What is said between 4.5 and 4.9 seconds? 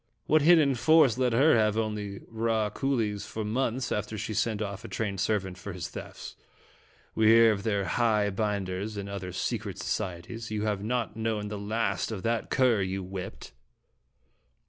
off a